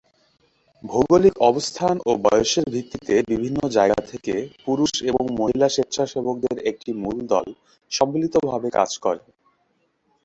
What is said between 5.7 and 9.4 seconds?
স্বেচ্ছাসেবকদের একটি মূল দল সম্মিলিতভাবে কাজ করে।